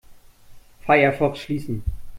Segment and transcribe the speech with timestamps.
[0.83, 1.83] Firefox schließen.